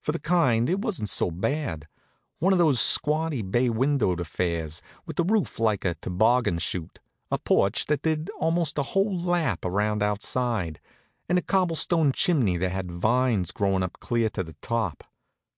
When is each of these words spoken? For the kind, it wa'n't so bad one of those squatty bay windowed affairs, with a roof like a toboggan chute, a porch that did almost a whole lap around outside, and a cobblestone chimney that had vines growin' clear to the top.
For 0.00 0.12
the 0.12 0.18
kind, 0.18 0.70
it 0.70 0.80
wa'n't 0.80 1.06
so 1.10 1.30
bad 1.30 1.86
one 2.38 2.54
of 2.54 2.58
those 2.58 2.80
squatty 2.80 3.42
bay 3.42 3.68
windowed 3.68 4.20
affairs, 4.20 4.80
with 5.04 5.20
a 5.20 5.22
roof 5.22 5.58
like 5.58 5.84
a 5.84 5.96
toboggan 5.96 6.60
chute, 6.60 6.98
a 7.30 7.36
porch 7.36 7.84
that 7.84 8.00
did 8.00 8.30
almost 8.40 8.78
a 8.78 8.82
whole 8.82 9.14
lap 9.20 9.66
around 9.66 10.02
outside, 10.02 10.80
and 11.28 11.36
a 11.36 11.42
cobblestone 11.42 12.12
chimney 12.12 12.56
that 12.56 12.72
had 12.72 12.90
vines 12.90 13.50
growin' 13.50 13.86
clear 14.00 14.30
to 14.30 14.42
the 14.42 14.54
top. 14.62 15.04